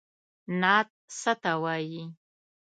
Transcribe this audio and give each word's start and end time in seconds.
نعت 0.61 0.89
څه 1.19 1.33
ته 1.41 1.51
وايي. 1.63 2.03